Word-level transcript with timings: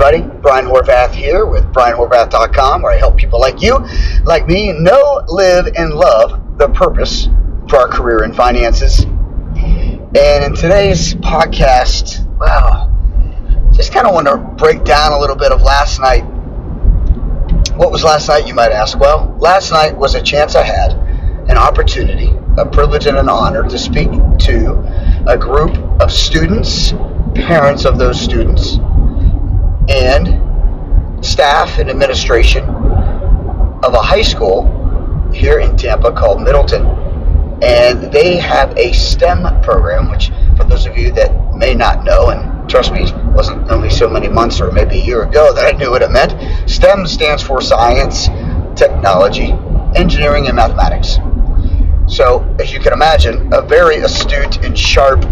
everybody. 0.00 0.40
Brian 0.42 0.64
Horvath 0.64 1.10
here 1.10 1.44
with 1.44 1.64
BrianHorvath.com, 1.72 2.82
where 2.82 2.92
I 2.92 2.98
help 2.98 3.16
people 3.16 3.40
like 3.40 3.60
you, 3.60 3.84
like 4.22 4.46
me, 4.46 4.72
know, 4.72 5.24
live, 5.26 5.66
and 5.76 5.92
love 5.92 6.56
the 6.56 6.68
purpose 6.68 7.28
for 7.68 7.78
our 7.78 7.88
career 7.88 8.22
in 8.22 8.32
finances. 8.32 9.02
And 9.02 10.44
in 10.44 10.54
today's 10.54 11.14
podcast, 11.16 12.24
wow, 12.38 12.94
just 13.72 13.92
kind 13.92 14.06
of 14.06 14.14
want 14.14 14.28
to 14.28 14.36
break 14.36 14.84
down 14.84 15.14
a 15.14 15.18
little 15.18 15.34
bit 15.34 15.50
of 15.50 15.62
last 15.62 16.00
night. 16.00 16.22
What 17.74 17.90
was 17.90 18.04
last 18.04 18.28
night, 18.28 18.46
you 18.46 18.54
might 18.54 18.70
ask? 18.70 19.00
Well, 19.00 19.36
last 19.40 19.72
night 19.72 19.96
was 19.96 20.14
a 20.14 20.22
chance 20.22 20.54
I 20.54 20.62
had, 20.62 20.92
an 21.50 21.56
opportunity, 21.56 22.32
a 22.56 22.64
privilege, 22.64 23.06
and 23.06 23.16
an 23.16 23.28
honor 23.28 23.68
to 23.68 23.76
speak 23.76 24.10
to 24.10 25.24
a 25.26 25.36
group 25.36 25.76
of 26.00 26.12
students, 26.12 26.92
parents 27.34 27.84
of 27.84 27.98
those 27.98 28.20
students, 28.20 28.78
and 29.88 31.24
staff 31.24 31.78
and 31.78 31.90
administration 31.90 32.64
of 32.64 33.94
a 33.94 34.02
high 34.02 34.22
school 34.22 34.66
here 35.32 35.60
in 35.60 35.76
Tampa 35.76 36.12
called 36.12 36.42
Middleton. 36.42 36.86
And 37.62 38.12
they 38.12 38.36
have 38.36 38.76
a 38.76 38.92
STEM 38.92 39.62
program, 39.62 40.10
which, 40.10 40.30
for 40.56 40.64
those 40.64 40.86
of 40.86 40.96
you 40.96 41.10
that 41.12 41.56
may 41.56 41.74
not 41.74 42.04
know, 42.04 42.30
and 42.30 42.68
trust 42.70 42.92
me, 42.92 43.02
it 43.02 43.14
wasn't 43.26 43.68
only 43.70 43.90
so 43.90 44.08
many 44.08 44.28
months 44.28 44.60
or 44.60 44.70
maybe 44.70 45.00
a 45.00 45.04
year 45.04 45.22
ago 45.22 45.52
that 45.52 45.74
I 45.74 45.76
knew 45.76 45.90
what 45.90 46.02
it 46.02 46.10
meant. 46.10 46.70
STEM 46.70 47.06
stands 47.06 47.42
for 47.42 47.60
science, 47.60 48.28
technology, 48.78 49.52
engineering, 49.96 50.46
and 50.46 50.56
mathematics. 50.56 51.18
So, 52.06 52.42
as 52.60 52.72
you 52.72 52.78
can 52.78 52.92
imagine, 52.92 53.52
a 53.52 53.60
very 53.60 53.96
astute 53.96 54.64
and 54.64 54.78
sharp, 54.78 55.28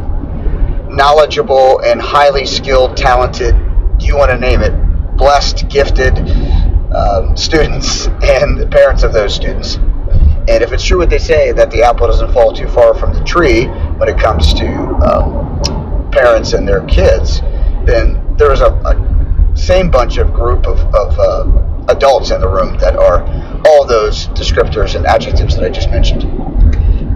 knowledgeable, 0.88 1.80
and 1.82 2.01
highly 2.01 2.45
skilled, 2.45 2.96
talented 2.96 3.54
you 4.00 4.16
want 4.16 4.30
to 4.30 4.38
name 4.38 4.62
it, 4.62 4.73
blessed, 5.16 5.68
gifted 5.68 6.18
um, 6.95 7.37
students 7.37 8.07
and 8.23 8.59
the 8.59 8.68
parents 8.71 9.02
of 9.02 9.12
those 9.12 9.34
students. 9.34 9.76
And 10.48 10.62
if 10.62 10.73
it's 10.73 10.84
true 10.84 10.98
what 10.98 11.10
they 11.10 11.18
say 11.18 11.52
that 11.52 11.71
the 11.71 11.82
apple 11.82 12.06
doesn't 12.06 12.32
fall 12.32 12.52
too 12.52 12.68
far 12.68 12.95
from 12.95 13.12
the 13.12 13.24
tree 13.24 13.66
when 13.66 14.09
it 14.09 14.18
comes 14.18 14.54
to 14.54 14.66
um, 14.66 16.10
parents 16.12 16.52
and 16.52 16.68
their 16.68 16.84
kids, 16.87 17.40
then 17.84 18.37
there's 18.37 18.60
a, 18.60 18.73
a 18.84 19.56
same 19.56 19.90
bunch 19.90 20.18
of 20.18 20.32
group 20.32 20.66
of, 20.66 20.78
of 20.95 21.18
uh, 21.18 21.87
adults 21.88 22.30
in 22.30 22.40
the 22.40 22.49
room 22.49 22.76
that 22.78 22.95
are 22.96 23.23
all 23.66 23.84
those 23.84 24.28
descriptors 24.28 24.95
and 24.95 25.06
adjectives 25.06 25.56
that 25.56 25.65
I 25.65 25.71
just 25.71 25.90
mentioned 25.90 26.24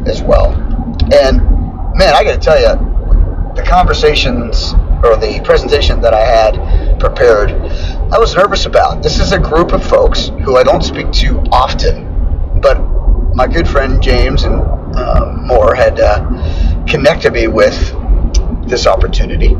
as 0.08 0.22
well. 0.22 0.52
And 1.12 1.38
man, 1.94 2.14
I 2.14 2.24
got 2.24 2.34
to 2.34 2.38
tell 2.38 2.58
you, 2.58 2.90
the 3.54 3.62
conversations 3.62 4.74
or 5.02 5.16
the 5.16 5.40
presentation 5.44 6.00
that 6.00 6.14
I 6.14 6.20
had 6.20 7.00
prepared, 7.00 7.52
I 8.12 8.18
was 8.18 8.34
nervous 8.34 8.66
about. 8.66 9.02
This 9.02 9.18
is 9.18 9.32
a 9.32 9.38
group 9.38 9.72
of 9.72 9.84
folks 9.84 10.28
who 10.44 10.56
I 10.56 10.62
don't 10.62 10.82
speak 10.82 11.10
to 11.12 11.38
often, 11.52 12.60
but 12.60 12.78
my 13.34 13.46
good 13.46 13.66
friend 13.66 14.02
James 14.02 14.44
and 14.44 14.60
uh, 14.96 15.32
Moore 15.36 15.74
had 15.74 15.98
uh, 16.00 16.84
connected 16.86 17.32
me 17.32 17.46
with 17.46 17.78
this 18.68 18.86
opportunity 18.86 19.54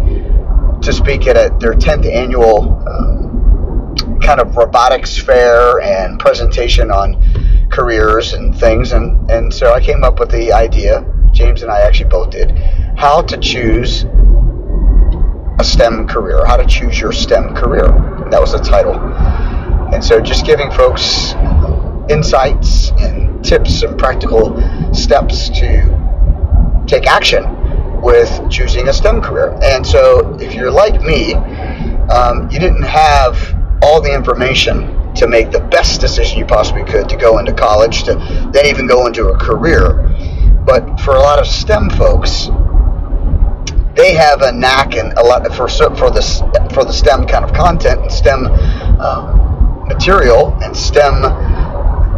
to 0.82 0.92
speak 0.92 1.26
at 1.26 1.36
a, 1.36 1.54
their 1.58 1.74
10th 1.74 2.10
annual 2.10 2.82
um, 2.88 4.18
kind 4.20 4.40
of 4.40 4.56
robotics 4.56 5.16
fair 5.18 5.80
and 5.80 6.18
presentation 6.18 6.90
on 6.90 7.68
careers 7.70 8.32
and 8.32 8.56
things. 8.58 8.92
And, 8.92 9.30
and 9.30 9.52
so 9.52 9.72
I 9.72 9.80
came 9.80 10.04
up 10.04 10.20
with 10.20 10.30
the 10.30 10.52
idea, 10.52 11.04
James 11.32 11.62
and 11.62 11.70
I 11.70 11.80
actually 11.80 12.10
both 12.10 12.30
did, 12.30 12.56
how 12.96 13.22
to 13.22 13.36
choose 13.38 14.04
a 15.60 15.64
STEM 15.64 16.08
career, 16.08 16.42
how 16.46 16.56
to 16.56 16.64
choose 16.64 16.98
your 16.98 17.12
STEM 17.12 17.54
career. 17.54 17.86
That 18.30 18.40
was 18.40 18.52
the 18.52 18.58
title. 18.60 18.94
And 19.92 20.02
so 20.02 20.18
just 20.18 20.46
giving 20.46 20.70
folks 20.70 21.34
insights 22.08 22.92
and 22.92 23.44
tips 23.44 23.82
and 23.82 23.98
practical 23.98 24.56
steps 24.94 25.50
to 25.50 26.84
take 26.86 27.06
action 27.06 27.44
with 28.00 28.50
choosing 28.50 28.88
a 28.88 28.92
STEM 28.92 29.20
career. 29.20 29.58
And 29.62 29.86
so 29.86 30.34
if 30.40 30.54
you're 30.54 30.70
like 30.70 31.02
me, 31.02 31.34
um, 31.34 32.48
you 32.50 32.58
didn't 32.58 32.84
have 32.84 33.36
all 33.82 34.00
the 34.00 34.14
information 34.14 35.14
to 35.14 35.26
make 35.26 35.50
the 35.50 35.60
best 35.60 36.00
decision 36.00 36.38
you 36.38 36.46
possibly 36.46 36.84
could 36.84 37.06
to 37.10 37.16
go 37.16 37.36
into 37.36 37.52
college, 37.52 38.04
to 38.04 38.14
then 38.54 38.64
even 38.64 38.86
go 38.86 39.06
into 39.06 39.26
a 39.26 39.36
career. 39.36 40.08
But 40.64 40.98
for 41.00 41.16
a 41.16 41.20
lot 41.20 41.38
of 41.38 41.46
STEM 41.46 41.90
folks, 41.90 42.48
they 44.00 44.14
have 44.14 44.40
a 44.40 44.52
knack 44.52 44.96
and 44.96 45.12
a 45.18 45.22
lot 45.22 45.46
for 45.54 45.68
for 45.68 46.10
the 46.10 46.22
for 46.72 46.84
the 46.84 46.92
STEM 46.92 47.26
kind 47.26 47.44
of 47.44 47.52
content 47.52 48.00
and 48.00 48.10
STEM 48.10 48.46
um, 48.98 49.86
material 49.86 50.56
and 50.62 50.74
STEM 50.74 51.20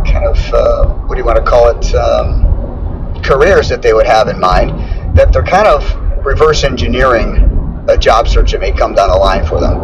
kind 0.04 0.25
of 0.25 0.38
uh, 0.54 0.87
what 1.06 1.16
do 1.16 1.20
you 1.20 1.26
want 1.26 1.38
to 1.38 1.44
call 1.44 1.69
it 1.70 1.94
um, 1.97 3.20
careers 3.22 3.69
that 3.69 3.82
they 3.82 3.93
would 3.93 4.06
have 4.06 4.28
in 4.28 4.38
mind 4.38 4.70
that 5.16 5.32
they're 5.32 5.43
kind 5.43 5.66
of 5.66 5.82
reverse 6.25 6.62
engineering 6.62 7.48
a 7.88 7.99
job 7.99 8.28
search 8.28 8.53
that 8.53 8.60
may 8.60 8.70
come 8.70 8.94
down 8.94 9.09
the 9.09 9.16
line 9.16 9.44
for 9.44 9.60
them. 9.60 9.81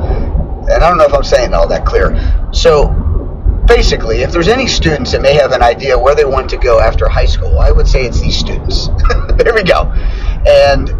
And 0.70 0.84
I 0.84 0.88
don't 0.88 0.98
know 0.98 1.04
if 1.04 1.12
I'm 1.12 1.24
saying 1.24 1.52
all 1.52 1.66
that 1.66 1.84
clear. 1.84 2.14
So 2.52 2.88
basically, 3.66 4.18
if 4.18 4.30
there's 4.30 4.46
any 4.46 4.68
students 4.68 5.10
that 5.12 5.22
may 5.22 5.34
have 5.34 5.50
an 5.50 5.62
idea 5.62 5.98
where 5.98 6.14
they 6.14 6.24
want 6.24 6.48
to 6.50 6.58
go 6.58 6.78
after 6.78 7.08
high 7.08 7.26
school, 7.26 7.58
I 7.58 7.72
would 7.72 7.88
say 7.88 8.04
it's 8.04 8.20
these 8.20 8.36
students. 8.36 8.86
there 9.36 9.52
we 9.52 9.64
go. 9.64 9.92
And 10.46 10.90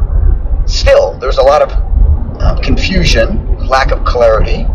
still, 0.69 1.19
there's 1.19 1.39
a 1.39 1.43
lot 1.43 1.63
of 1.63 1.71
uh, 2.41 2.61
confusion, 2.63 3.67
lack 3.67 3.91
of 3.91 4.05
clarity, 4.05 4.67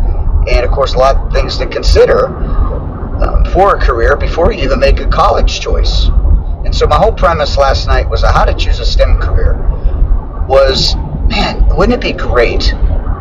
and 0.50 0.64
of 0.64 0.70
course, 0.70 0.94
a 0.94 0.98
lot 0.98 1.16
of 1.16 1.32
things 1.32 1.56
to 1.58 1.66
consider 1.66 2.26
um, 2.26 3.44
for 3.52 3.76
a 3.76 3.80
career 3.80 4.16
before 4.16 4.52
you 4.52 4.62
even 4.62 4.78
make 4.78 5.00
a 5.00 5.06
college 5.06 5.60
choice. 5.60 6.08
And 6.64 6.74
so, 6.74 6.86
my 6.86 6.96
whole 6.96 7.12
premise 7.12 7.56
last 7.56 7.86
night 7.86 8.08
was 8.08 8.22
how 8.22 8.44
to 8.44 8.54
choose 8.54 8.80
a 8.80 8.84
STEM 8.84 9.20
career. 9.20 9.54
Was 10.48 10.94
man, 11.26 11.66
wouldn't 11.76 11.94
it 11.94 12.00
be 12.00 12.12
great 12.12 12.74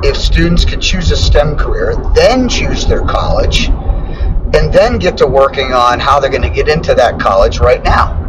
if 0.03 0.17
students 0.17 0.65
could 0.65 0.81
choose 0.81 1.11
a 1.11 1.15
STEM 1.15 1.57
career, 1.57 1.95
then 2.13 2.49
choose 2.49 2.85
their 2.85 3.05
college, 3.05 3.67
and 3.67 4.73
then 4.73 4.99
get 4.99 5.15
to 5.17 5.27
working 5.27 5.73
on 5.73 5.99
how 5.99 6.19
they're 6.19 6.29
going 6.29 6.41
to 6.41 6.49
get 6.49 6.67
into 6.67 6.93
that 6.93 7.19
college 7.19 7.59
right 7.59 7.81
now, 7.83 8.19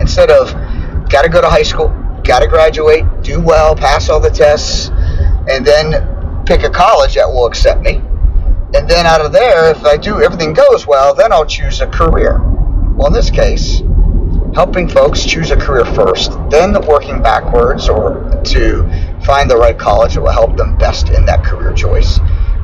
instead 0.00 0.30
of 0.30 0.52
got 1.08 1.22
to 1.22 1.28
go 1.28 1.40
to 1.40 1.48
high 1.48 1.62
school, 1.62 1.88
got 2.24 2.40
to 2.40 2.46
graduate, 2.46 3.04
do 3.22 3.40
well, 3.40 3.76
pass 3.76 4.08
all 4.08 4.20
the 4.20 4.30
tests, 4.30 4.88
and 5.48 5.64
then 5.64 6.44
pick 6.46 6.62
a 6.62 6.70
college 6.70 7.14
that 7.14 7.28
will 7.28 7.46
accept 7.46 7.82
me. 7.82 8.00
And 8.74 8.88
then 8.88 9.06
out 9.06 9.20
of 9.20 9.32
there, 9.32 9.70
if 9.70 9.84
I 9.84 9.96
do 9.96 10.20
everything 10.20 10.52
goes 10.52 10.86
well, 10.86 11.14
then 11.14 11.32
I'll 11.32 11.46
choose 11.46 11.80
a 11.80 11.86
career. 11.86 12.40
Well, 12.96 13.06
in 13.06 13.12
this 13.12 13.30
case, 13.30 13.82
helping 14.54 14.88
folks 14.88 15.24
choose 15.24 15.50
a 15.50 15.56
career 15.56 15.84
first, 15.84 16.32
then 16.50 16.72
working 16.86 17.22
backwards 17.22 17.88
or 17.88 18.40
to 18.44 18.82
find 19.24 19.50
the 19.50 19.56
right 19.56 19.78
college 19.78 20.14
that 20.14 20.22
will 20.22 20.30
help 20.30 20.56
them 20.56 20.76
best 20.78 21.10
in 21.10 21.24
that 21.26 21.44
career 21.44 21.72
choice, 21.72 22.18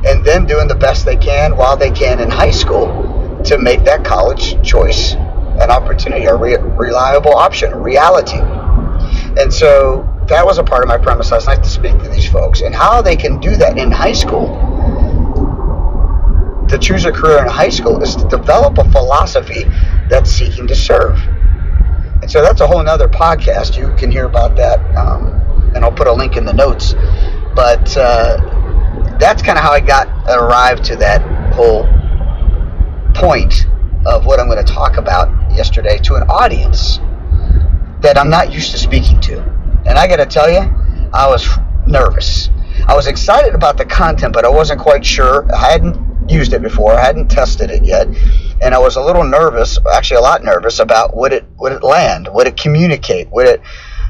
and 0.05 0.25
then 0.25 0.45
doing 0.45 0.67
the 0.67 0.75
best 0.75 1.05
they 1.05 1.17
can 1.17 1.55
while 1.55 1.77
they 1.77 1.91
can 1.91 2.19
in 2.19 2.29
high 2.29 2.51
school 2.51 3.41
to 3.43 3.57
make 3.57 3.83
that 3.83 4.03
college 4.05 4.61
choice 4.67 5.13
an 5.13 5.69
opportunity, 5.69 6.25
a 6.25 6.35
re- 6.35 6.57
reliable 6.57 7.35
option, 7.35 7.73
reality. 7.75 8.39
And 9.37 9.53
so 9.53 10.07
that 10.27 10.45
was 10.45 10.57
a 10.57 10.63
part 10.63 10.83
of 10.83 10.87
my 10.87 10.97
premise 10.97 11.31
last 11.31 11.47
night 11.47 11.63
to 11.63 11.69
speak 11.69 11.97
to 11.99 12.09
these 12.09 12.29
folks 12.29 12.61
and 12.61 12.75
how 12.75 13.01
they 13.01 13.15
can 13.15 13.39
do 13.39 13.55
that 13.55 13.77
in 13.77 13.91
high 13.91 14.11
school. 14.11 14.47
To 16.67 16.77
choose 16.77 17.05
a 17.05 17.11
career 17.11 17.39
in 17.39 17.47
high 17.47 17.69
school 17.69 18.01
is 18.01 18.15
to 18.15 18.27
develop 18.27 18.77
a 18.77 18.89
philosophy 18.91 19.65
that's 20.09 20.29
seeking 20.31 20.67
to 20.67 20.75
serve. 20.75 21.17
And 22.21 22.29
so 22.29 22.41
that's 22.41 22.61
a 22.61 22.67
whole 22.67 22.87
other 22.87 23.07
podcast. 23.07 23.77
You 23.77 23.93
can 23.97 24.11
hear 24.11 24.25
about 24.25 24.55
that, 24.55 24.79
um, 24.95 25.27
and 25.75 25.83
I'll 25.83 25.91
put 25.91 26.07
a 26.07 26.13
link 26.13 26.37
in 26.37 26.45
the 26.45 26.53
notes. 26.53 26.93
But 27.55 27.97
uh, 27.97 29.17
that's 29.19 29.41
kind 29.41 29.57
of 29.57 29.63
how 29.63 29.71
I 29.71 29.79
got 29.79 30.07
arrived 30.29 30.85
to 30.85 30.95
that 30.97 31.21
whole 31.53 31.83
point 33.13 33.65
of 34.05 34.25
what 34.25 34.39
I'm 34.39 34.47
going 34.47 34.63
to 34.63 34.73
talk 34.73 34.97
about 34.97 35.29
yesterday 35.51 35.97
to 35.99 36.15
an 36.15 36.23
audience 36.23 36.99
that 38.01 38.17
I'm 38.17 38.29
not 38.29 38.51
used 38.51 38.71
to 38.71 38.77
speaking 38.77 39.19
to. 39.21 39.41
And 39.85 39.97
I 39.97 40.07
got 40.07 40.17
to 40.17 40.25
tell 40.25 40.49
you, 40.51 40.59
I 41.13 41.27
was 41.27 41.47
nervous. 41.87 42.49
I 42.87 42.95
was 42.95 43.07
excited 43.07 43.53
about 43.53 43.77
the 43.77 43.85
content, 43.85 44.33
but 44.33 44.45
I 44.45 44.49
wasn't 44.49 44.79
quite 44.79 45.05
sure. 45.05 45.51
I 45.53 45.71
hadn't 45.71 46.29
used 46.29 46.53
it 46.53 46.61
before. 46.61 46.93
I 46.93 47.03
hadn't 47.03 47.29
tested 47.29 47.69
it 47.69 47.83
yet, 47.83 48.07
and 48.61 48.73
I 48.73 48.79
was 48.79 48.95
a 48.95 49.01
little 49.01 49.23
nervous, 49.23 49.77
actually 49.93 50.17
a 50.17 50.21
lot 50.21 50.43
nervous 50.43 50.79
about 50.79 51.15
would 51.15 51.33
it 51.33 51.45
would 51.57 51.73
it 51.73 51.83
land, 51.83 52.27
would 52.31 52.47
it 52.47 52.57
communicate, 52.57 53.29
would 53.31 53.47
it 53.47 53.61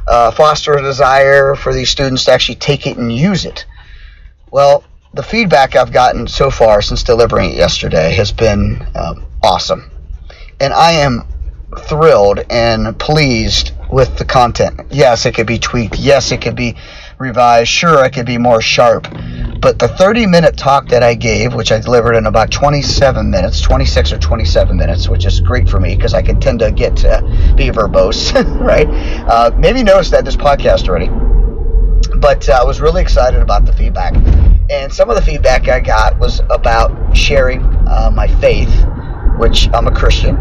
uh, 0.08 0.32
foster 0.32 0.74
a 0.74 0.82
desire 0.82 1.56
for 1.56 1.74
these 1.74 1.90
students 1.90 2.26
to 2.26 2.32
actually 2.32 2.56
take 2.56 2.88
it 2.88 2.98
and 2.98 3.14
use 3.14 3.46
it. 3.46 3.66
Well, 4.52 4.84
the 5.14 5.24
feedback 5.24 5.76
I've 5.76 5.92
gotten 5.92 6.28
so 6.28 6.50
far 6.50 6.82
since 6.82 7.04
delivering 7.04 7.52
it 7.52 7.56
yesterday 7.56 8.14
has 8.14 8.32
been 8.32 8.86
um, 8.96 9.26
awesome, 9.44 9.90
and 10.60 10.74
I 10.74 10.94
am 10.94 11.24
thrilled 11.80 12.40
and 12.50 12.98
pleased 13.00 13.72
with 13.92 14.18
the 14.18 14.26
content. 14.26 14.80
Yes, 14.90 15.26
it 15.26 15.36
could 15.36 15.48
be 15.48 15.60
tweaked. 15.60 16.00
Yes, 16.00 16.32
it 16.32 16.42
could 16.42 16.56
be 16.56 16.76
revised. 17.20 17.70
Sure, 17.70 18.04
it 18.06 18.12
could 18.14 18.26
be 18.26 18.38
more 18.38 18.62
sharp. 18.62 19.08
But 19.62 19.78
the 19.78 19.88
30 19.88 20.26
minute 20.26 20.58
talk 20.58 20.88
that 20.88 21.04
I 21.04 21.14
gave, 21.14 21.54
which 21.54 21.72
I 21.72 21.80
delivered 21.80 22.16
in 22.16 22.26
about 22.26 22.50
27 22.50 23.30
minutes, 23.30 23.62
26 23.62 24.14
or 24.14 24.18
27 24.18 24.76
minutes, 24.76 25.08
which 25.08 25.26
is 25.26 25.40
great 25.40 25.70
for 25.70 25.80
me 25.80 25.96
because 25.96 26.14
I 26.14 26.24
can 26.24 26.40
tend 26.40 26.60
to 26.60 26.72
get 26.72 26.96
to 26.98 27.22
be 27.56 27.70
verbose, 27.70 28.34
right? 28.60 28.88
Uh, 29.28 29.52
maybe 29.58 29.84
noticed 29.84 30.12
that 30.12 30.26
this 30.26 30.36
podcast 30.36 30.90
already. 30.90 31.10
But 32.18 32.50
uh, 32.50 32.54
I 32.54 32.64
was 32.64 32.82
really 32.82 33.02
excited 33.02 33.42
about 33.42 33.66
the 33.66 33.74
feedback. 33.74 34.16
And 34.70 34.92
some 34.92 35.10
of 35.10 35.16
the 35.16 35.22
feedback 35.22 35.68
I 35.68 35.80
got 35.80 36.18
was 36.18 36.40
about 36.50 37.16
sharing 37.16 37.62
uh, 37.88 38.12
my 38.14 38.28
faith, 38.28 38.74
which 39.38 39.70
I'm 39.74 39.86
a 39.88 39.92
Christian, 39.92 40.36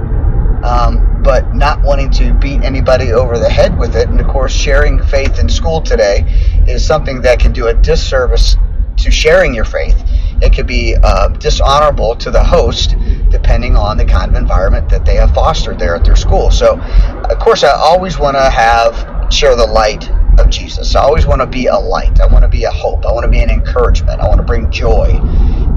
um, 0.64 1.23
but 1.23 1.55
not 1.55 1.82
wanting 1.82 2.11
to 2.12 2.32
beat 2.61 2.67
anybody 2.67 3.12
over 3.12 3.39
the 3.39 3.49
head 3.49 3.79
with 3.79 3.97
it. 3.97 4.09
And 4.09 4.21
of 4.21 4.27
course, 4.27 4.53
sharing 4.53 5.03
faith 5.05 5.39
in 5.39 5.49
school 5.49 5.81
today 5.81 6.25
is 6.67 6.85
something 6.85 7.23
that 7.23 7.39
can 7.39 7.53
do 7.53 7.69
a 7.69 7.75
disservice 7.75 8.57
to 8.99 9.11
sharing 9.11 9.55
your 9.55 9.65
faith. 9.65 10.03
It 10.43 10.55
could 10.55 10.67
be 10.67 10.97
uh, 11.03 11.29
dishonorable 11.29 12.17
to 12.17 12.31
the 12.31 12.43
host, 12.43 12.97
depending 13.31 13.77
on 13.77 13.97
the 13.97 14.05
kind 14.05 14.31
of 14.31 14.37
environment 14.37 14.89
that 14.89 15.05
they 15.05 15.17
have 15.17 15.35
fostered 15.35 15.79
there 15.79 15.95
at 15.95 16.05
their 16.05 16.17
school. 16.17 16.51
So, 16.51 16.79
of 16.79 17.39
course, 17.39 17.62
I 17.62 17.73
always 17.73 18.19
want 18.19 18.37
to 18.37 18.51
have 18.51 19.33
share 19.33 19.55
the 19.55 19.67
light 19.67 20.11
of 20.39 20.49
Jesus. 20.51 20.95
I 20.95 21.03
always 21.03 21.27
want 21.27 21.41
to 21.41 21.47
be 21.47 21.67
a 21.67 21.77
light. 21.77 22.21
I 22.21 22.27
want 22.27 22.43
to 22.43 22.49
be 22.49 22.65
a 22.65 22.71
hope. 22.71 23.05
I 23.05 23.13
want 23.13 23.25
to 23.25 23.31
be 23.31 23.41
an 23.41 23.51
encouragement. 23.51 24.21
I 24.21 24.29
want 24.29 24.39
to 24.39 24.47
bring 24.47 24.71
joy. 24.71 25.19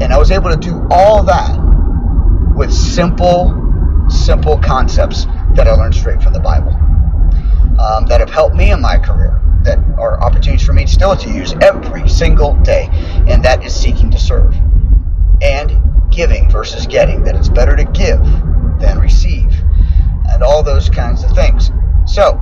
And 0.01 0.13
I 0.13 0.17
was 0.17 0.31
able 0.31 0.49
to 0.49 0.57
do 0.57 0.85
all 0.89 1.23
that 1.23 1.59
with 2.55 2.73
simple, 2.73 3.53
simple 4.09 4.57
concepts 4.59 5.27
that 5.55 5.67
I 5.67 5.73
learned 5.73 5.95
straight 5.95 6.21
from 6.21 6.33
the 6.33 6.39
Bible 6.39 6.73
um, 7.79 8.05
that 8.07 8.19
have 8.19 8.29
helped 8.29 8.55
me 8.55 8.71
in 8.71 8.81
my 8.81 8.97
career 8.97 9.41
that 9.63 9.79
are 9.97 10.21
opportunities 10.21 10.65
for 10.65 10.73
me 10.73 10.85
still 10.85 11.15
to 11.15 11.29
use 11.29 11.53
every 11.61 12.07
single 12.07 12.53
day, 12.63 12.89
and 13.27 13.43
that 13.43 13.63
is 13.63 13.73
seeking 13.73 14.11
to 14.11 14.19
serve 14.19 14.55
and 15.41 15.71
giving 16.11 16.49
versus 16.49 16.85
getting. 16.85 17.23
That 17.23 17.35
it's 17.35 17.49
better 17.49 17.75
to 17.75 17.85
give 17.85 18.21
than 18.79 18.99
receive, 18.99 19.53
and 20.29 20.43
all 20.43 20.63
those 20.63 20.89
kinds 20.89 21.23
of 21.23 21.31
things. 21.31 21.71
So 22.05 22.41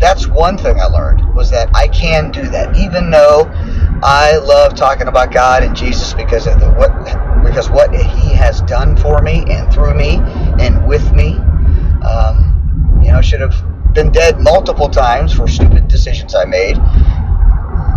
that's 0.00 0.26
one 0.26 0.56
thing 0.56 0.80
I 0.80 0.86
learned 0.86 1.34
was 1.34 1.50
that 1.50 1.70
I 1.74 1.88
can 1.88 2.30
do 2.30 2.48
that, 2.48 2.76
even 2.76 3.10
though 3.10 3.50
I 4.02 4.36
love 4.36 4.74
talking 4.74 5.08
about 5.08 5.32
God 5.32 5.62
and 5.62 5.76
Jesus 5.76 6.14
because 6.14 6.46
of 6.46 6.60
the 6.60 6.70
what 6.72 6.92
because 7.44 7.68
what 7.70 7.94
He 7.94 8.32
has 8.34 8.62
done 8.62 8.96
for 8.96 9.20
me 9.20 9.44
and 9.48 9.72
through 9.72 9.94
me 9.94 10.16
and 10.60 10.86
with 10.86 11.12
me. 11.12 11.38
Um, 12.02 13.00
you 13.02 13.12
know, 13.12 13.20
should 13.20 13.40
have 13.40 13.54
been 13.94 14.12
dead 14.12 14.40
multiple 14.40 14.88
times 14.88 15.32
for 15.32 15.48
stupid 15.48 15.88
decisions 15.88 16.34
I 16.34 16.44
made. 16.44 16.76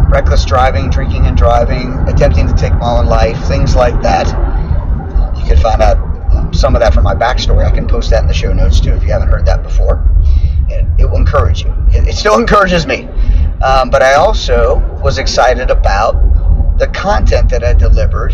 Reckless 0.10 0.46
driving, 0.46 0.90
drinking 0.90 1.26
and 1.26 1.38
driving, 1.38 1.98
attempting 2.08 2.48
to 2.48 2.54
take 2.54 2.74
my 2.76 3.00
own 3.00 3.06
life, 3.06 3.38
things 3.48 3.76
like 3.76 4.02
that. 4.02 4.28
You 5.38 5.46
can 5.46 5.58
find 5.58 5.82
out 5.82 6.56
some 6.56 6.76
of 6.76 6.82
that 6.82 6.94
from 6.94 7.04
my 7.04 7.16
backstory. 7.16 7.66
I 7.66 7.72
can 7.72 7.88
post 7.88 8.10
that 8.10 8.22
in 8.22 8.28
the 8.28 8.34
show 8.34 8.54
notes 8.54 8.80
too 8.80 8.94
if 8.94 9.04
you 9.04 9.12
haven't 9.12 9.30
heard 9.30 9.46
that 9.46 9.64
before. 9.64 10.06
It, 10.70 10.86
it 11.00 11.06
will 11.06 11.18
encourage 11.18 11.64
you. 11.64 11.74
It, 11.90 12.08
it 12.08 12.16
still 12.16 12.38
encourages 12.40 12.86
me. 12.86 13.08
Um, 13.64 13.90
but 13.90 14.02
I 14.02 14.16
also 14.16 14.80
was 15.04 15.18
excited 15.18 15.70
about 15.70 16.14
the 16.78 16.88
content 16.88 17.50
that 17.50 17.64
I 17.64 17.74
delivered 17.74 18.34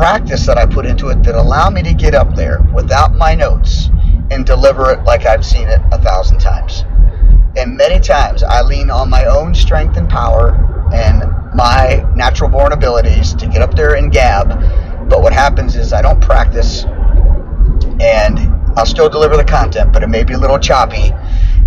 practice 0.00 0.46
that 0.46 0.56
I 0.56 0.64
put 0.64 0.86
into 0.86 1.10
it 1.10 1.22
that 1.24 1.34
allowed 1.34 1.74
me 1.74 1.82
to 1.82 1.92
get 1.92 2.14
up 2.14 2.34
there 2.34 2.62
without 2.72 3.14
my 3.16 3.34
notes 3.34 3.90
and 4.30 4.46
deliver 4.46 4.90
it 4.92 5.04
like 5.04 5.26
I've 5.26 5.44
seen 5.44 5.68
it 5.68 5.78
a 5.92 5.98
thousand 5.98 6.38
times. 6.38 6.86
And 7.54 7.76
many 7.76 8.00
times 8.00 8.42
I 8.42 8.62
lean 8.62 8.90
on 8.90 9.10
my 9.10 9.26
own 9.26 9.54
strength 9.54 9.98
and 9.98 10.08
power 10.08 10.54
and 10.94 11.20
my 11.54 12.02
natural 12.16 12.48
born 12.48 12.72
abilities 12.72 13.34
to 13.34 13.46
get 13.46 13.60
up 13.60 13.74
there 13.74 13.96
and 13.96 14.10
gab. 14.10 14.48
But 15.10 15.20
what 15.20 15.34
happens 15.34 15.76
is 15.76 15.92
I 15.92 16.00
don't 16.00 16.18
practice 16.18 16.84
and 18.00 18.38
I'll 18.78 18.86
still 18.86 19.10
deliver 19.10 19.36
the 19.36 19.44
content, 19.44 19.92
but 19.92 20.02
it 20.02 20.08
may 20.08 20.24
be 20.24 20.32
a 20.32 20.38
little 20.38 20.58
choppy 20.58 21.12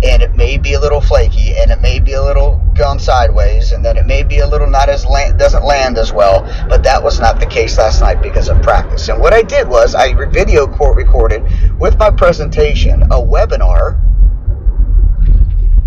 and 0.04 0.22
it 0.22 0.36
may 0.36 0.58
be 0.58 0.74
a 0.74 0.80
little 0.80 1.00
flaky 1.00 1.56
and 1.56 1.70
it 1.70 1.80
may 1.80 1.98
be 1.98 2.12
a 2.12 2.22
little 2.22 2.60
gone 2.74 2.98
sideways 2.98 3.72
and 3.72 3.84
then 3.84 3.96
it 3.96 4.06
may 4.06 4.22
be 4.22 4.40
a 4.40 4.46
little 4.46 4.68
not 4.68 4.88
as 4.88 5.06
land, 5.06 5.38
doesn't 5.38 5.64
land 5.64 5.96
as 5.96 6.12
well 6.12 6.42
but 6.68 6.82
that 6.82 7.02
was 7.02 7.20
not 7.20 7.40
the 7.40 7.46
case 7.46 7.78
last 7.78 8.00
night 8.00 8.20
because 8.20 8.48
of 8.48 8.60
practice. 8.62 9.08
And 9.08 9.20
what 9.20 9.32
i 9.32 9.42
did 9.42 9.66
was 9.66 9.94
i 9.94 10.12
video 10.26 10.66
court 10.66 10.96
recorded 10.96 11.42
with 11.78 11.98
my 11.98 12.10
presentation 12.10 13.02
a 13.04 13.16
webinar 13.16 14.00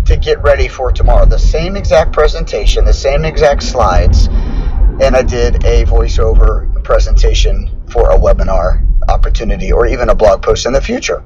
to 0.06 0.16
get 0.16 0.42
ready 0.42 0.68
for 0.68 0.90
tomorrow. 0.90 1.26
The 1.26 1.38
same 1.38 1.76
exact 1.76 2.12
presentation 2.12 2.84
the 2.84 2.92
same 2.92 3.24
exact 3.24 3.62
slides 3.62 4.26
and 5.00 5.14
i 5.14 5.22
did 5.22 5.64
a 5.64 5.84
voiceover 5.84 6.82
presentation 6.82 7.70
for 7.90 8.10
a 8.10 8.18
webinar 8.18 8.84
opportunity 9.08 9.70
or 9.70 9.86
even 9.86 10.08
a 10.08 10.14
blog 10.14 10.42
post 10.42 10.66
in 10.66 10.72
the 10.72 10.80
future. 10.80 11.22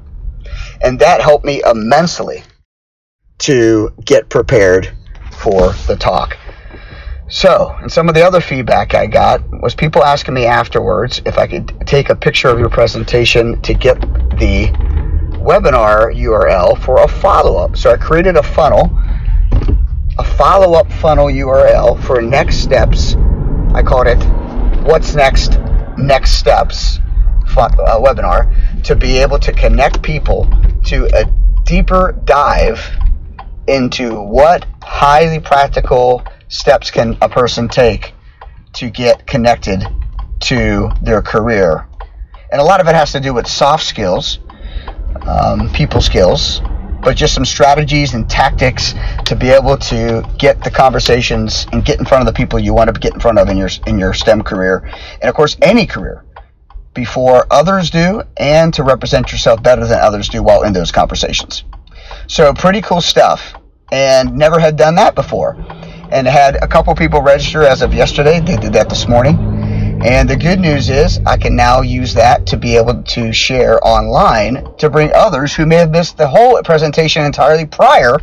And 0.81 0.99
that 0.99 1.21
helped 1.21 1.45
me 1.45 1.61
immensely 1.65 2.43
to 3.39 3.93
get 4.05 4.29
prepared 4.29 4.91
for 5.31 5.73
the 5.87 5.95
talk. 5.95 6.37
So, 7.29 7.75
and 7.81 7.91
some 7.91 8.09
of 8.09 8.15
the 8.15 8.25
other 8.25 8.41
feedback 8.41 8.93
I 8.93 9.07
got 9.07 9.41
was 9.61 9.73
people 9.73 10.03
asking 10.03 10.35
me 10.35 10.45
afterwards 10.45 11.21
if 11.25 11.37
I 11.37 11.47
could 11.47 11.73
take 11.87 12.09
a 12.09 12.15
picture 12.15 12.49
of 12.49 12.59
your 12.59 12.69
presentation 12.69 13.61
to 13.61 13.73
get 13.73 13.99
the 14.37 14.67
webinar 15.39 16.15
URL 16.15 16.77
for 16.83 17.01
a 17.01 17.07
follow 17.07 17.57
up. 17.57 17.75
So 17.75 17.91
I 17.91 17.97
created 17.97 18.37
a 18.37 18.43
funnel, 18.43 18.91
a 20.19 20.23
follow 20.23 20.77
up 20.77 20.91
funnel 20.91 21.27
URL 21.27 22.01
for 22.03 22.21
next 22.21 22.57
steps. 22.57 23.15
I 23.73 23.81
called 23.81 24.07
it 24.07 24.23
What's 24.83 25.15
Next? 25.15 25.59
Next 25.97 26.31
Steps 26.31 26.99
uh, 27.57 27.99
webinar 27.99 28.83
to 28.83 28.95
be 28.95 29.17
able 29.17 29.39
to 29.39 29.51
connect 29.51 30.01
people 30.01 30.49
to 30.85 31.07
a 31.15 31.25
deeper 31.63 32.19
dive 32.25 32.79
into 33.67 34.21
what 34.21 34.65
highly 34.81 35.39
practical 35.39 36.23
steps 36.47 36.91
can 36.91 37.17
a 37.21 37.29
person 37.29 37.67
take 37.67 38.13
to 38.73 38.89
get 38.89 39.25
connected 39.27 39.83
to 40.41 40.89
their 41.01 41.21
career. 41.21 41.87
And 42.51 42.61
a 42.61 42.63
lot 42.63 42.81
of 42.81 42.87
it 42.87 42.95
has 42.95 43.11
to 43.13 43.19
do 43.19 43.33
with 43.33 43.47
soft 43.47 43.83
skills, 43.83 44.39
um, 45.27 45.69
people 45.73 46.01
skills, 46.01 46.61
but 47.01 47.17
just 47.17 47.33
some 47.33 47.45
strategies 47.45 48.13
and 48.13 48.29
tactics 48.29 48.93
to 49.25 49.35
be 49.35 49.49
able 49.49 49.77
to 49.77 50.23
get 50.37 50.63
the 50.63 50.71
conversations 50.71 51.67
and 51.71 51.83
get 51.83 51.99
in 51.99 52.05
front 52.05 52.21
of 52.21 52.33
the 52.33 52.37
people 52.37 52.59
you 52.59 52.73
want 52.73 52.93
to 52.93 52.99
get 52.99 53.13
in 53.13 53.19
front 53.19 53.37
of 53.37 53.49
in 53.49 53.57
your 53.57 53.69
in 53.87 53.99
your 53.99 54.13
STEM 54.13 54.41
career, 54.43 54.89
and 55.21 55.29
of 55.29 55.35
course 55.35 55.57
any 55.61 55.85
career, 55.85 56.23
before 56.93 57.45
others 57.51 57.89
do, 57.89 58.21
and 58.37 58.73
to 58.73 58.83
represent 58.83 59.31
yourself 59.31 59.61
better 59.61 59.85
than 59.85 59.99
others 59.99 60.29
do 60.29 60.41
while 60.41 60.63
in 60.63 60.73
those 60.73 60.91
conversations. 60.91 61.63
So 62.27 62.53
pretty 62.53 62.81
cool 62.81 63.01
stuff, 63.01 63.53
and 63.93 64.35
never 64.35 64.59
had 64.59 64.75
done 64.75 64.95
that 64.95 65.13
before. 65.13 65.55
And 66.11 66.27
had 66.27 66.55
a 66.63 66.67
couple 66.67 66.93
people 66.95 67.21
register 67.21 67.61
as 67.61 67.83
of 67.83 67.93
yesterday. 67.93 68.39
They 68.39 68.57
did 68.57 68.73
that 68.73 68.89
this 68.89 69.07
morning. 69.07 69.37
And 70.03 70.27
the 70.27 70.35
good 70.35 70.59
news 70.59 70.89
is 70.89 71.19
I 71.27 71.37
can 71.37 71.55
now 71.55 71.81
use 71.81 72.15
that 72.15 72.47
to 72.47 72.57
be 72.57 72.75
able 72.75 73.03
to 73.03 73.31
share 73.31 73.79
online 73.87 74.67
to 74.77 74.89
bring 74.89 75.11
others 75.13 75.55
who 75.55 75.67
may 75.67 75.75
have 75.75 75.91
missed 75.91 76.17
the 76.17 76.27
whole 76.27 76.61
presentation 76.63 77.23
entirely 77.23 77.65
prior 77.65 78.17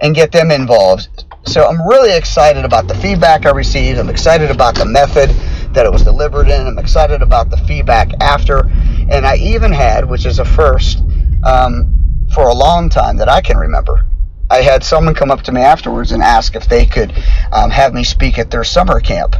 and 0.00 0.14
get 0.14 0.30
them 0.30 0.52
involved. 0.52 1.08
So 1.44 1.66
I'm 1.66 1.86
really 1.86 2.16
excited 2.16 2.64
about 2.64 2.86
the 2.86 2.94
feedback 2.94 3.44
I 3.44 3.50
received. 3.50 3.98
I'm 3.98 4.08
excited 4.08 4.50
about 4.50 4.76
the 4.76 4.86
method 4.86 5.30
that 5.74 5.84
it 5.84 5.92
was 5.92 6.04
delivered 6.04 6.48
in. 6.48 6.66
I'm 6.66 6.78
excited 6.78 7.22
about 7.22 7.50
the 7.50 7.58
feedback 7.58 8.10
after. 8.20 8.68
And 9.10 9.26
I 9.26 9.36
even 9.36 9.72
had, 9.72 10.08
which 10.08 10.26
is 10.26 10.38
a 10.38 10.44
first, 10.44 11.02
um, 11.44 11.92
for 12.32 12.48
a 12.48 12.54
long 12.54 12.88
time 12.88 13.16
that 13.16 13.28
I 13.28 13.40
can 13.40 13.56
remember. 13.56 14.07
I 14.50 14.62
had 14.62 14.82
someone 14.82 15.14
come 15.14 15.30
up 15.30 15.42
to 15.42 15.52
me 15.52 15.60
afterwards 15.60 16.12
and 16.12 16.22
ask 16.22 16.56
if 16.56 16.68
they 16.68 16.86
could 16.86 17.12
um, 17.52 17.70
have 17.70 17.92
me 17.92 18.02
speak 18.02 18.38
at 18.38 18.50
their 18.50 18.64
summer 18.64 18.98
camp, 18.98 19.36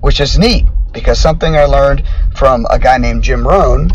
which 0.00 0.20
is 0.20 0.38
neat 0.38 0.66
because 0.92 1.18
something 1.18 1.56
I 1.56 1.64
learned 1.64 2.04
from 2.36 2.66
a 2.70 2.78
guy 2.78 2.98
named 2.98 3.24
Jim 3.24 3.46
Rohn, 3.46 3.90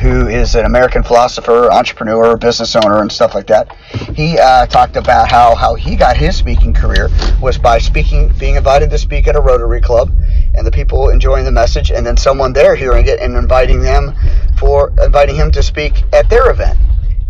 who 0.00 0.28
is 0.28 0.54
an 0.54 0.66
American 0.66 1.02
philosopher, 1.02 1.70
entrepreneur, 1.70 2.36
business 2.36 2.76
owner, 2.76 3.00
and 3.00 3.10
stuff 3.10 3.34
like 3.34 3.48
that. 3.48 3.74
He 4.14 4.38
uh, 4.38 4.66
talked 4.66 4.96
about 4.96 5.30
how, 5.30 5.54
how 5.56 5.74
he 5.74 5.96
got 5.96 6.16
his 6.16 6.36
speaking 6.36 6.72
career 6.72 7.08
was 7.40 7.58
by 7.58 7.78
speaking, 7.78 8.32
being 8.38 8.54
invited 8.54 8.90
to 8.90 8.98
speak 8.98 9.26
at 9.26 9.36
a 9.36 9.40
Rotary 9.40 9.80
Club, 9.80 10.10
and 10.54 10.66
the 10.66 10.70
people 10.70 11.08
enjoying 11.08 11.44
the 11.44 11.52
message, 11.52 11.90
and 11.90 12.06
then 12.06 12.16
someone 12.16 12.52
there 12.52 12.76
hearing 12.76 13.06
it 13.08 13.20
and 13.20 13.36
inviting 13.36 13.82
them 13.82 14.14
for 14.58 14.92
inviting 15.04 15.34
him 15.34 15.50
to 15.50 15.62
speak 15.62 16.04
at 16.12 16.30
their 16.30 16.50
event. 16.50 16.78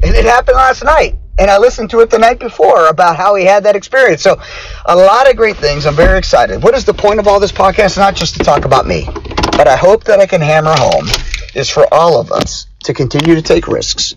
And 0.03 0.15
it 0.15 0.25
happened 0.25 0.57
last 0.57 0.85
night. 0.85 1.17
And 1.41 1.51
I 1.51 1.57
listened 1.57 1.89
to 1.91 2.01
it 2.01 2.11
the 2.11 2.19
night 2.19 2.39
before 2.39 2.89
about 2.89 3.17
how 3.17 3.35
he 3.35 3.47
had 3.47 3.65
that 3.65 3.75
experience. 3.75 4.21
So, 4.21 4.39
a 4.85 4.95
lot 4.95 5.29
of 5.29 5.37
great 5.37 5.57
things. 5.57 5.87
I'm 5.87 5.95
very 5.95 6.19
excited. 6.19 6.63
What 6.63 6.75
is 6.75 6.85
the 6.85 6.93
point 6.93 7.19
of 7.19 7.27
all 7.27 7.41
this 7.41 7.51
podcast? 7.51 7.97
Not 7.97 8.15
just 8.15 8.37
to 8.37 8.45
talk 8.45 8.67
about 8.67 8.87
me, 8.87 9.09
but 9.57 9.67
I 9.67 9.77
hope 9.77 10.05
that 10.05 10.21
I 10.21 10.27
can 10.27 10.43
hammer 10.43 10.75
home 10.77 11.09
is 11.55 11.71
for 11.71 11.87
all 11.93 12.21
of 12.21 12.31
us 12.31 12.67
to 12.85 12.93
continue 12.93 13.35
to 13.35 13.43
take 13.43 13.67
risks. 13.69 14.17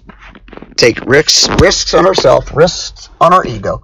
Take 0.76 1.00
risks, 1.06 1.48
risks 1.62 1.94
on 1.94 2.06
ourselves, 2.06 2.52
risks 2.52 3.10
on 3.22 3.34
our 3.34 3.46
ego, 3.46 3.84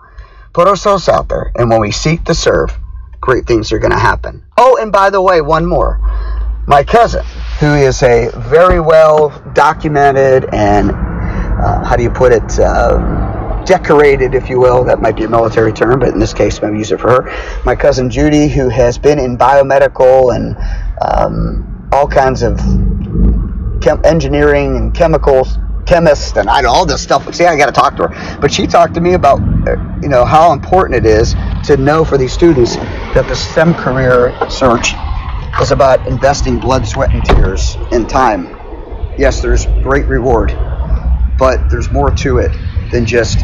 put 0.54 0.68
ourselves 0.68 1.08
out 1.08 1.30
there, 1.30 1.52
and 1.56 1.70
when 1.70 1.80
we 1.80 1.92
seek 1.92 2.26
to 2.26 2.34
serve, 2.34 2.78
great 3.22 3.46
things 3.48 3.72
are 3.72 3.80
going 3.80 3.92
to 3.92 4.00
happen. 4.00 4.44
Oh, 4.58 4.78
and 4.82 4.92
by 4.92 5.10
the 5.10 5.22
way, 5.22 5.42
one 5.42 5.66
more. 5.66 6.00
My 6.68 6.84
cousin, 6.84 7.24
who 7.60 7.74
is 7.74 8.04
a 8.04 8.32
very 8.36 8.80
well 8.80 9.30
documented 9.54 10.46
and, 10.54 10.92
uh, 10.92 11.84
how 11.84 11.96
do 11.96 12.04
you 12.04 12.10
put 12.10 12.32
it, 12.32 12.60
uh, 12.60 13.29
decorated, 13.70 14.34
if 14.34 14.50
you 14.50 14.60
will. 14.60 14.84
That 14.84 15.00
might 15.00 15.16
be 15.16 15.26
a 15.26 15.30
military 15.30 15.72
term, 15.72 16.00
but 16.00 16.10
in 16.10 16.18
this 16.18 16.34
case, 16.34 16.60
maybe 16.60 16.80
use 16.80 16.92
it 16.92 17.00
for 17.00 17.22
her. 17.22 17.62
My 17.66 17.76
cousin 17.76 18.10
Judy, 18.10 18.48
who 18.48 18.68
has 18.68 18.98
been 18.98 19.20
in 19.20 19.38
biomedical 19.38 20.36
and 20.36 20.58
um, 21.02 21.88
all 21.94 22.08
kinds 22.08 22.42
of 22.42 22.58
chem- 23.80 24.04
engineering 24.04 24.76
and 24.76 24.92
chemicals 24.94 25.60
chemist 25.86 26.38
and 26.38 26.50
I 26.50 26.64
all 26.64 26.86
this 26.86 27.02
stuff. 27.02 27.32
See, 27.34 27.46
I 27.46 27.56
got 27.58 27.68
to 27.68 27.72
talk 27.72 27.96
to 27.98 28.08
her. 28.08 28.40
But 28.42 28.52
she 28.52 28.66
talked 28.66 28.96
to 28.96 29.02
me 29.02 29.14
about, 29.14 29.40
uh, 29.68 29.76
you 30.02 30.10
know, 30.10 30.26
how 30.26 30.52
important 30.52 31.06
it 31.06 31.08
is 31.08 31.36
to 31.66 31.78
know 31.78 32.04
for 32.04 32.18
these 32.18 32.34
students 32.34 32.76
that 32.76 33.28
the 33.28 33.36
STEM 33.36 33.76
career 33.76 34.36
search 34.50 34.94
is 35.62 35.72
about 35.72 36.08
investing 36.08 36.58
blood, 36.60 36.88
sweat, 36.88 37.14
and 37.14 37.24
tears 37.24 37.76
and 37.92 38.10
time. 38.10 38.48
Yes, 39.16 39.42
there's 39.42 39.68
great 39.84 40.08
reward, 40.08 40.58
but 41.38 41.70
there's 41.70 41.92
more 41.92 42.10
to 42.12 42.40
it 42.40 42.52
than 42.92 43.06
just 43.06 43.40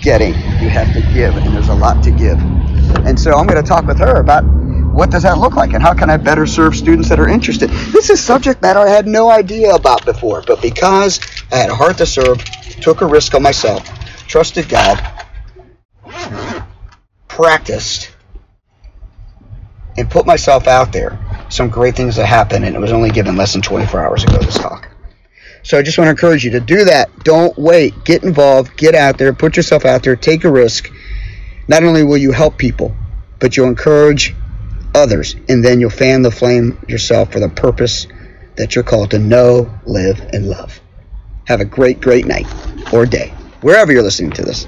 getting. 0.00 0.34
You 0.34 0.68
have 0.68 0.92
to 0.94 1.00
give, 1.12 1.36
and 1.36 1.54
there's 1.54 1.68
a 1.68 1.74
lot 1.74 2.02
to 2.04 2.10
give. 2.10 2.38
And 3.06 3.18
so 3.18 3.32
I'm 3.32 3.46
going 3.46 3.62
to 3.62 3.68
talk 3.68 3.86
with 3.86 3.98
her 3.98 4.20
about 4.20 4.44
what 4.92 5.10
does 5.10 5.22
that 5.22 5.38
look 5.38 5.54
like 5.54 5.72
and 5.72 5.82
how 5.82 5.94
can 5.94 6.10
I 6.10 6.16
better 6.16 6.46
serve 6.46 6.74
students 6.74 7.08
that 7.10 7.20
are 7.20 7.28
interested? 7.28 7.70
This 7.70 8.10
is 8.10 8.20
subject 8.22 8.60
matter 8.60 8.80
I 8.80 8.88
had 8.88 9.06
no 9.06 9.30
idea 9.30 9.72
about 9.72 10.04
before, 10.04 10.42
but 10.46 10.60
because 10.60 11.20
I 11.52 11.56
had 11.58 11.70
a 11.70 11.74
heart 11.74 11.98
to 11.98 12.06
serve, 12.06 12.44
took 12.80 13.00
a 13.00 13.06
risk 13.06 13.34
on 13.34 13.42
myself, 13.42 13.88
trusted 14.26 14.68
God, 14.68 15.00
practiced, 17.28 18.10
and 19.96 20.10
put 20.10 20.26
myself 20.26 20.66
out 20.66 20.92
there, 20.92 21.18
some 21.50 21.68
great 21.68 21.94
things 21.94 22.16
have 22.16 22.26
happened, 22.26 22.64
and 22.64 22.74
it 22.74 22.80
was 22.80 22.92
only 22.92 23.10
given 23.10 23.36
less 23.36 23.52
than 23.52 23.62
24 23.62 24.04
hours 24.04 24.24
ago, 24.24 24.38
this 24.38 24.58
talk. 24.58 24.89
So 25.62 25.78
I 25.78 25.82
just 25.82 25.98
want 25.98 26.06
to 26.06 26.10
encourage 26.10 26.44
you 26.44 26.50
to 26.52 26.60
do 26.60 26.84
that. 26.84 27.24
Don't 27.24 27.56
wait. 27.58 28.04
Get 28.04 28.24
involved. 28.24 28.76
Get 28.76 28.94
out 28.94 29.18
there. 29.18 29.32
Put 29.32 29.56
yourself 29.56 29.84
out 29.84 30.02
there. 30.02 30.16
Take 30.16 30.44
a 30.44 30.50
risk. 30.50 30.90
Not 31.68 31.84
only 31.84 32.02
will 32.02 32.16
you 32.16 32.32
help 32.32 32.56
people, 32.58 32.94
but 33.38 33.56
you'll 33.56 33.68
encourage 33.68 34.34
others, 34.94 35.36
and 35.48 35.64
then 35.64 35.80
you'll 35.80 35.90
fan 35.90 36.22
the 36.22 36.30
flame 36.30 36.78
yourself 36.88 37.32
for 37.32 37.40
the 37.40 37.48
purpose 37.48 38.06
that 38.56 38.74
you're 38.74 38.84
called 38.84 39.10
to 39.12 39.18
know, 39.18 39.72
live, 39.86 40.20
and 40.32 40.48
love. 40.48 40.80
Have 41.46 41.60
a 41.60 41.64
great, 41.64 42.00
great 42.00 42.26
night 42.26 42.46
or 42.92 43.06
day, 43.06 43.32
wherever 43.60 43.92
you're 43.92 44.02
listening 44.02 44.32
to 44.32 44.42
this. 44.42 44.66